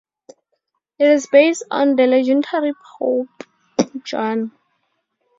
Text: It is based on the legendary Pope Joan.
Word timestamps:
It 0.97 1.05
is 1.11 1.27
based 1.27 1.61
on 1.69 1.95
the 1.95 2.07
legendary 2.07 2.73
Pope 2.97 3.29
Joan. 4.03 4.51